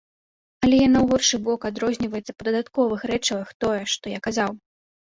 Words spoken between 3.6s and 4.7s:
тое, што я казаў.